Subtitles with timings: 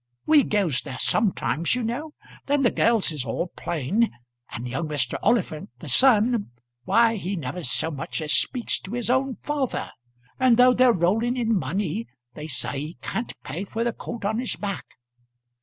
[0.25, 2.13] We goes there sometimes, you know.
[2.47, 4.09] Then the girls is all plain;
[4.49, 5.13] and young Mr.
[5.21, 6.49] Oliphant, the son,
[6.85, 9.91] why he never so much as speaks to his own father;
[10.39, 14.39] and though they're rolling in money, they say he can't pay for the coat on
[14.39, 14.85] his back.